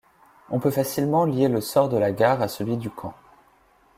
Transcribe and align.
On 0.49 0.59
peut 0.59 0.71
facilement 0.71 1.25
lier 1.25 1.47
le 1.47 1.61
sort 1.61 1.87
de 1.87 1.95
la 1.95 2.11
gare 2.11 2.41
à 2.41 2.47
celui 2.47 2.75
du 2.75 2.89
camp. 2.89 3.13